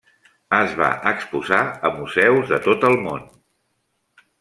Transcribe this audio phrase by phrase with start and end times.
[0.59, 3.33] Es va exposar a museus de tot el món.